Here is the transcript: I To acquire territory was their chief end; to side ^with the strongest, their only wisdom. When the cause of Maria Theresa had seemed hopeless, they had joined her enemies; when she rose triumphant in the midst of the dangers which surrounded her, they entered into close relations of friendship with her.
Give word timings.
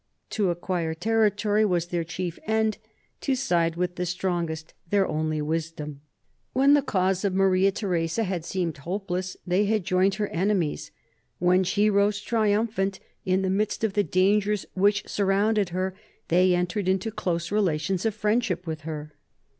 I 0.01 0.25
To 0.33 0.49
acquire 0.49 0.95
territory 0.95 1.63
was 1.63 1.85
their 1.85 2.03
chief 2.03 2.39
end; 2.47 2.79
to 3.19 3.35
side 3.35 3.75
^with 3.75 3.97
the 3.97 4.05
strongest, 4.07 4.73
their 4.89 5.07
only 5.07 5.43
wisdom. 5.43 6.01
When 6.53 6.73
the 6.73 6.81
cause 6.81 7.23
of 7.23 7.35
Maria 7.35 7.71
Theresa 7.71 8.23
had 8.23 8.43
seemed 8.43 8.77
hopeless, 8.79 9.37
they 9.45 9.65
had 9.65 9.85
joined 9.85 10.15
her 10.15 10.27
enemies; 10.29 10.89
when 11.37 11.63
she 11.63 11.87
rose 11.87 12.19
triumphant 12.19 12.99
in 13.25 13.43
the 13.43 13.51
midst 13.51 13.83
of 13.83 13.93
the 13.93 14.03
dangers 14.03 14.65
which 14.73 15.07
surrounded 15.07 15.69
her, 15.69 15.93
they 16.29 16.55
entered 16.55 16.87
into 16.89 17.11
close 17.11 17.51
relations 17.51 18.03
of 18.03 18.15
friendship 18.15 18.65
with 18.65 18.81
her. 18.81 19.13